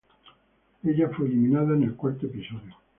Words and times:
Ella 0.83 1.09
fue 1.15 1.27
eliminada 1.27 1.75
en 1.75 1.83
el 1.83 1.93
cuarto 1.95 2.25
episodio. 2.25 2.75